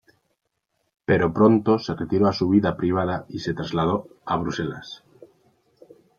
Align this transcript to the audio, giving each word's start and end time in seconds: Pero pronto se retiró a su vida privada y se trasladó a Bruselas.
Pero 1.05 1.31
pronto 1.31 1.77
se 1.77 1.93
retiró 1.93 2.25
a 2.27 2.33
su 2.33 2.49
vida 2.49 2.75
privada 2.75 3.27
y 3.29 3.37
se 3.37 3.53
trasladó 3.53 4.07
a 4.25 4.35
Bruselas. 4.37 5.03